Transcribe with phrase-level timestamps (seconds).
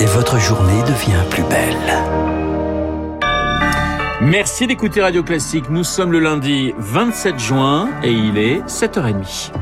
[0.00, 1.76] Et votre journée devient plus belle.
[4.20, 5.70] Merci d'écouter Radio Classique.
[5.70, 9.52] Nous sommes le lundi 27 juin et il est 7h30.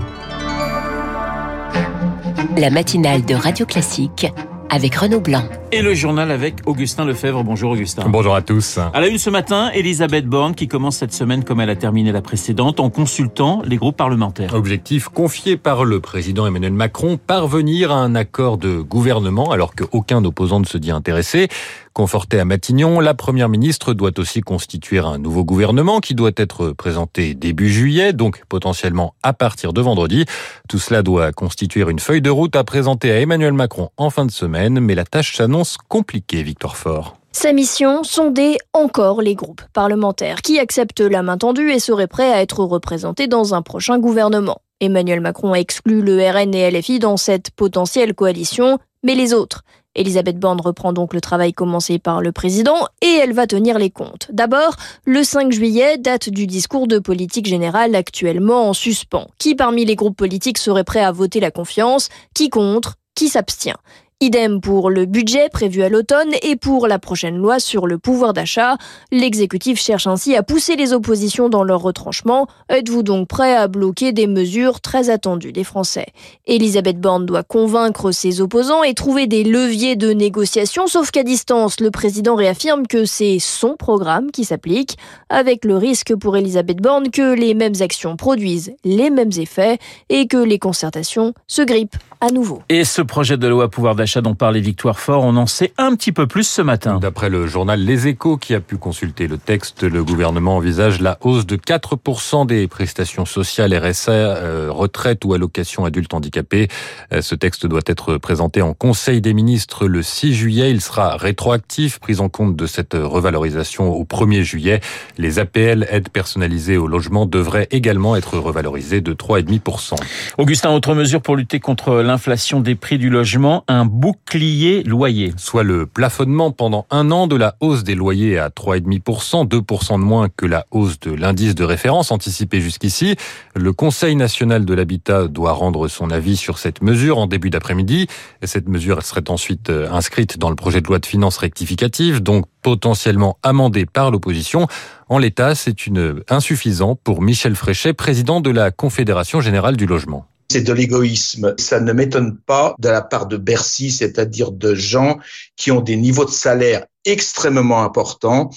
[2.57, 4.33] La matinale de Radio Classique
[4.75, 5.45] avec Renaud Blanc.
[5.71, 7.45] Et le journal avec Augustin Lefebvre.
[7.45, 8.09] Bonjour Augustin.
[8.09, 8.79] Bonjour à tous.
[8.93, 12.11] À la une ce matin, Elisabeth Borne qui commence cette semaine comme elle a terminé
[12.11, 14.53] la précédente en consultant les groupes parlementaires.
[14.53, 20.25] Objectif confié par le président Emmanuel Macron, parvenir à un accord de gouvernement alors qu'aucun
[20.25, 21.49] opposant ne se dit intéressé.
[21.95, 26.73] Confortée à Matignon, la première ministre doit aussi constituer un nouveau gouvernement qui doit être
[26.73, 30.25] présenté début juillet, donc potentiellement à partir de vendredi.
[30.69, 34.27] Tout cela doit constituer une feuille de route à présenter à Emmanuel Macron en fin
[34.27, 37.17] de semaine, mais la tâche s'annonce compliquée, Victor Fort.
[37.31, 42.33] Sa mission, sonder encore les groupes parlementaires qui acceptent la main tendue et seraient prêts
[42.33, 44.59] à être représentés dans un prochain gouvernement.
[44.81, 49.63] Emmanuel Macron a exclu le RN et LFI dans cette potentielle coalition, mais les autres
[49.95, 53.91] Elisabeth Borne reprend donc le travail commencé par le président et elle va tenir les
[53.91, 54.29] comptes.
[54.33, 59.29] D'abord, le 5 juillet, date du discours de politique générale actuellement en suspens.
[59.39, 62.09] Qui parmi les groupes politiques serait prêt à voter la confiance?
[62.35, 62.95] Qui contre?
[63.15, 63.77] Qui s'abstient?
[64.21, 68.33] Idem pour le budget prévu à l'automne et pour la prochaine loi sur le pouvoir
[68.33, 68.77] d'achat.
[69.11, 72.47] L'exécutif cherche ainsi à pousser les oppositions dans leur retranchement.
[72.69, 76.07] Êtes-vous donc prêt à bloquer des mesures très attendues des Français?
[76.47, 81.81] Elisabeth Borne doit convaincre ses opposants et trouver des leviers de négociation, sauf qu'à distance,
[81.81, 84.97] le président réaffirme que c'est son programme qui s'applique,
[85.29, 89.79] avec le risque pour Elisabeth Borne que les mêmes actions produisent les mêmes effets
[90.09, 92.63] et que les concertations se grippent à nouveau.
[92.69, 95.95] Et ce projet de loi pouvoir d'achat dont parlait Victoire Fort, on en sait un
[95.95, 96.99] petit peu plus ce matin.
[97.01, 101.19] D'après le journal Les Échos qui a pu consulter le texte, le gouvernement envisage la
[101.21, 106.69] hausse de 4% des prestations sociales RSA, euh, retraite ou allocation adulte handicapé.
[107.13, 110.71] Euh, ce texte doit être présenté en Conseil des ministres le 6 juillet.
[110.71, 114.81] Il sera rétroactif, pris en compte de cette revalorisation au 1er juillet.
[115.19, 119.97] Les APL, aides personnalisées au logement, devraient également être revalorisées de 3,5%.
[120.39, 125.33] Augustin, autre mesure pour lutter contre l'inflation des prix du logement, un bouclier loyer.
[125.37, 130.05] Soit le plafonnement pendant un an de la hausse des loyers à 3,5%, 2% de
[130.05, 133.17] moins que la hausse de l'indice de référence anticipé jusqu'ici.
[133.57, 138.07] Le Conseil national de l'habitat doit rendre son avis sur cette mesure en début d'après-midi.
[138.43, 142.45] Cette mesure serait ensuite euh, inscrite dans le projet de loi de finances rectificative, donc
[142.63, 144.67] potentiellement amendée par l'opposition.
[145.09, 150.27] En l'état, c'est une insuffisant pour Michel Fréchet, président de la Confédération générale du logement
[150.55, 151.57] c'est de l'égoïsme.
[151.59, 155.19] Ça ne m'étonne pas de la part de Bercy, c'est-à-dire de gens
[155.57, 158.51] qui ont des niveaux de salaire extrêmement importants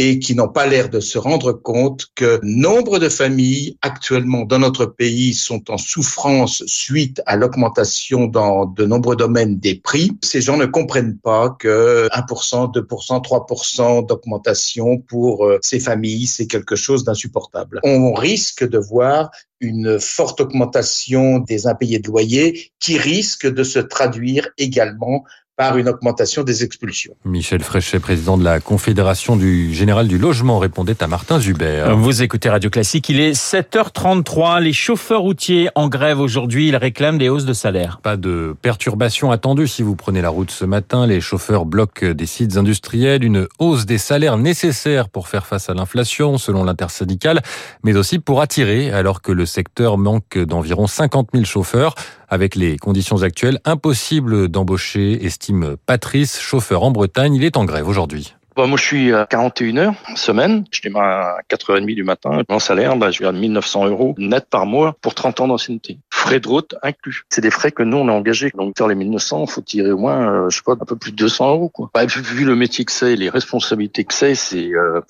[0.00, 4.60] et qui n'ont pas l'air de se rendre compte que nombre de familles actuellement dans
[4.60, 10.12] notre pays sont en souffrance suite à l'augmentation dans de nombreux domaines des prix.
[10.22, 16.46] Ces gens ne comprennent pas que 1%, 2%, 3% d'augmentation pour euh, ces familles, c'est
[16.46, 17.80] quelque chose d'insupportable.
[17.82, 23.80] On risque de voir une forte augmentation des impayés de loyer qui risque de se
[23.80, 25.24] traduire également
[25.58, 27.14] par une augmentation des expulsions.
[27.24, 31.84] Michel Fréchet, président de la Confédération du Général du Logement, répondait à Martin Zuber.
[31.96, 34.62] Vous écoutez Radio Classique, il est 7h33.
[34.62, 37.98] Les chauffeurs routiers en grève aujourd'hui, ils réclament des hausses de salaire.
[38.04, 41.08] Pas de perturbations attendues si vous prenez la route ce matin.
[41.08, 45.74] Les chauffeurs bloquent des sites industriels, une hausse des salaires nécessaires pour faire face à
[45.74, 47.42] l'inflation, selon l'intersyndicale,
[47.82, 51.96] mais aussi pour attirer, alors que le secteur manque d'environ 50 000 chauffeurs.
[52.30, 57.34] Avec les conditions actuelles, impossible d'embaucher, estime Patrice, chauffeur en Bretagne.
[57.34, 58.34] Il est en grève aujourd'hui.
[58.58, 60.64] Bah, moi, je suis à 41 heures semaine.
[60.72, 62.42] Je démarre à 4h30 du matin.
[62.48, 66.00] Mon salaire, bah, je gagne 1900 euros net par mois pour 30 ans d'ancienneté.
[66.10, 67.22] Frais de route inclus.
[67.30, 68.50] C'est des frais que nous, on a engagés.
[68.56, 70.96] Donc, sur les 1900, il faut tirer au moins, euh, je sais pas, un peu
[70.96, 71.68] plus de 200 euros.
[71.68, 71.88] Quoi.
[71.94, 74.74] Bah, vu le métier que c'est, les responsabilités que c'est, c'est...
[74.74, 75.02] Euh,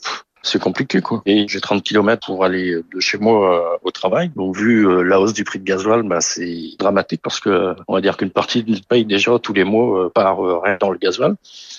[0.43, 1.23] c'est compliqué quoi.
[1.27, 4.31] Et j'ai 30 km pour aller de chez moi euh, au travail.
[4.37, 7.95] Donc vu euh, la hausse du prix de gasoil, bah, c'est dramatique parce que on
[7.95, 10.99] va dire qu'une partie de paye déjà tous les mois euh, par rien dans le
[10.99, 11.35] gasoil.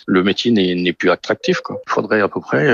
[0.05, 1.79] Le métier n'est plus attractif quoi.
[1.87, 2.67] Il faudrait à peu près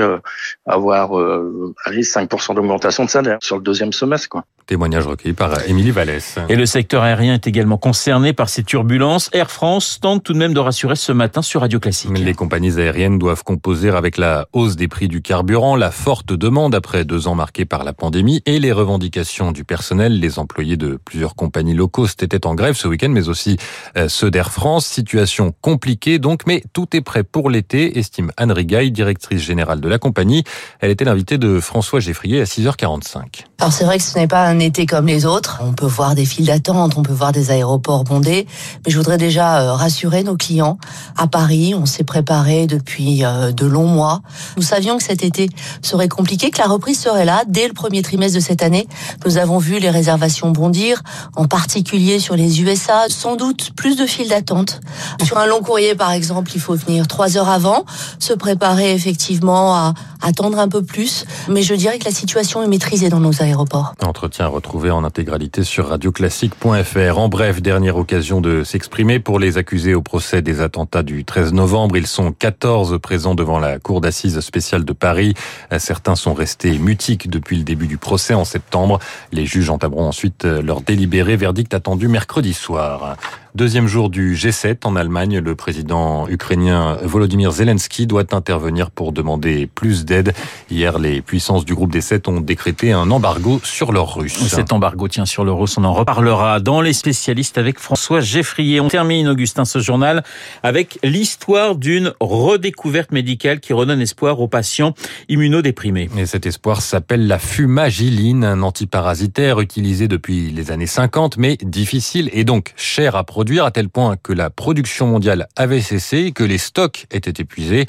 [0.66, 4.44] avoir euh, allez 5% d'augmentation de salaire sur le deuxième semestre quoi.
[4.66, 6.38] Témoignage recueilli par Émilie Vallès.
[6.48, 9.30] Et le secteur aérien est également concerné par ces turbulences.
[9.32, 12.10] Air France tente tout de même de rassurer ce matin sur Radio Classique.
[12.18, 16.74] Les compagnies aériennes doivent composer avec la hausse des prix du carburant la forte demande
[16.74, 20.18] après deux ans marqués par la pandémie et les revendications du personnel.
[20.18, 23.56] Les employés de plusieurs compagnies low cost étaient en grève ce week-end, mais aussi
[23.96, 24.86] euh, ceux d'Air France.
[24.86, 29.88] Situation compliquée donc, mais tout est prêt pour l'été, estime Anne Rigaille, directrice générale de
[29.88, 30.44] la compagnie.
[30.80, 33.44] Elle était l'invitée de François Geffrier à 6h45.
[33.58, 35.60] Alors c'est vrai que ce n'est pas un été comme les autres.
[35.62, 38.46] On peut voir des files d'attente, on peut voir des aéroports bondés,
[38.84, 40.76] mais je voudrais déjà euh, rassurer nos clients.
[41.16, 44.20] À Paris, on s'est préparé depuis euh, de longs mois.
[44.58, 45.48] Nous savions que cet été
[45.80, 48.86] serait compliqué, que la reprise serait là dès le premier trimestre de cette année.
[49.24, 51.02] Nous avons vu les réservations bondir,
[51.34, 54.80] en particulier sur les USA, sans doute plus de files d'attente.
[55.24, 57.86] Sur un long courrier par exemple, il faut venir trois heures avant,
[58.18, 62.68] se préparer effectivement à attendre un peu plus, mais je dirais que la situation est
[62.68, 63.94] maîtrisée dans nos aéroports.
[64.02, 67.18] Entretien retrouvé en intégralité sur radioclassique.fr.
[67.18, 71.52] En bref, dernière occasion de s'exprimer pour les accusés au procès des attentats du 13
[71.52, 71.96] novembre.
[71.96, 75.34] Ils sont 14 présents devant la cour d'assises spéciale de Paris.
[75.78, 78.98] Certains sont restés mutiques depuis le début du procès en septembre.
[79.32, 81.36] Les juges entameront ensuite leur délibéré.
[81.36, 83.16] Verdict attendu mercredi soir.
[83.56, 89.66] Deuxième jour du G7 en Allemagne, le président ukrainien Volodymyr Zelensky doit intervenir pour demander
[89.66, 90.34] plus d'aide.
[90.70, 94.46] Hier, les puissances du groupe des sept ont décrété un embargo sur l'or russe.
[94.48, 98.78] Cet embargo tient sur le russe, on en reparlera dans les spécialistes avec François Geffrier.
[98.78, 100.22] On termine, Augustin, ce journal
[100.62, 104.92] avec l'histoire d'une redécouverte médicale qui redonne espoir aux patients
[105.30, 106.10] immunodéprimés.
[106.18, 112.28] Et cet espoir s'appelle la fumagiline, un antiparasitaire utilisé depuis les années 50, mais difficile
[112.34, 116.32] et donc cher à produire à tel point que la production mondiale avait cessé et
[116.32, 117.86] que les stocks étaient épuisés.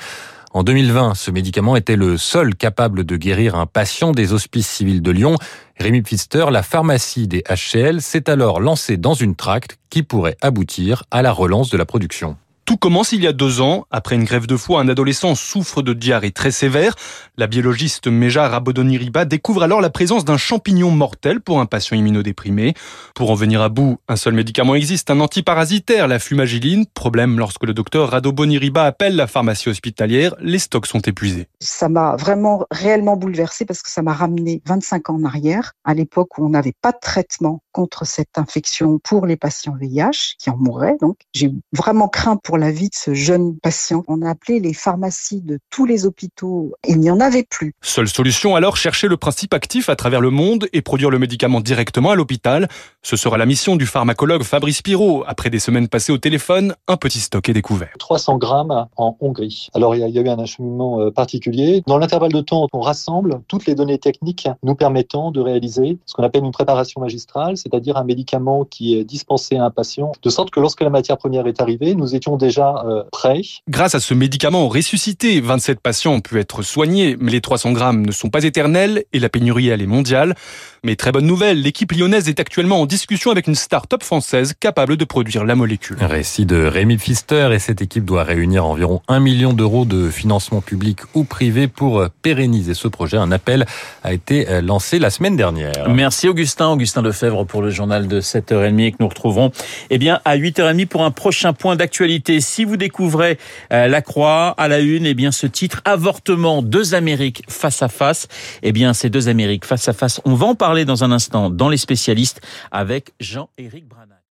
[0.53, 5.01] En 2020, ce médicament était le seul capable de guérir un patient des hospices civils
[5.01, 5.35] de Lyon.
[5.79, 11.03] Rémi Pfister, la pharmacie des HCL, s'est alors lancée dans une tracte qui pourrait aboutir
[11.11, 12.37] à la relance de la production.
[12.67, 13.85] Tout commence il y a deux ans.
[13.91, 16.95] Après une grève de foie, un adolescent souffre de diarrhée très sévère.
[17.37, 22.73] La biologiste Meja Rabodoniriba découvre alors la présence d'un champignon mortel pour un patient immunodéprimé.
[23.15, 26.85] Pour en venir à bout, un seul médicament existe, un antiparasitaire, la fumagiline.
[26.93, 31.47] Problème lorsque le docteur Radoboniriba appelle la pharmacie hospitalière, les stocks sont épuisés.
[31.61, 35.93] Ça m'a vraiment réellement bouleversé parce que ça m'a ramené 25 ans en arrière, à
[35.93, 40.49] l'époque où on n'avait pas de traitement contre cette infection pour les patients VIH qui
[40.49, 40.97] en mouraient.
[40.99, 44.03] Donc, j'ai vraiment craint pour la vie de ce jeune patient.
[44.07, 46.73] On a appelé les pharmacies de tous les hôpitaux.
[46.87, 47.73] Il n'y en avait plus.
[47.81, 51.61] Seule solution alors, chercher le principe actif à travers le monde et produire le médicament
[51.61, 52.67] directement à l'hôpital.
[53.01, 55.23] Ce sera la mission du pharmacologue Fabrice Pirot.
[55.27, 57.93] Après des semaines passées au téléphone, un petit stock est découvert.
[57.99, 59.69] 300 grammes en Hongrie.
[59.73, 61.83] Alors il y, a eu un acheminement euh, particulier.
[61.87, 66.13] Dans l'intervalle de temps, on rassemble toutes les données techniques nous permettant de réaliser ce
[66.13, 70.29] qu'on appelle une préparation magistrale, c'est-à-dire un médicament qui est dispensé à un patient, de
[70.29, 73.41] sorte que lorsque la matière première est arrivée, nous étions déjà euh, prêts.
[73.69, 78.05] Grâce à ce médicament ressuscité, 27 patients ont pu être soignés, mais les 300 grammes
[78.05, 80.35] ne sont pas éternels et la pénurie elle est mondiale.
[80.83, 84.95] Mais très bonne nouvelle, l'équipe lyonnaise est actuellement en discussion avec une start-up française capable
[84.95, 85.97] de produire la molécule.
[85.99, 90.61] Récit de Rémi Pfister et cette équipe doit réunir environ 1 million d'euros de financement
[90.61, 93.17] public ou privé pour pérenniser ce projet.
[93.17, 93.65] Un appel
[94.03, 95.89] a été lancé la semaine dernière.
[95.89, 99.51] Merci Augustin, Augustin Lefebvre pour le journal de 7h30 et que nous retrouverons
[99.89, 102.36] eh bien, à 8h30 pour un prochain point d'actualité.
[102.41, 103.37] Si vous découvrez
[103.71, 107.87] euh, la croix à la une, eh bien, ce titre, avortement, deux Amériques face à
[107.87, 108.27] face,
[108.63, 111.49] eh bien, ces deux Amériques face à face, on va en parler dans un instant
[111.49, 112.41] dans les spécialistes
[112.71, 114.16] avec Jean-Éric Branagh.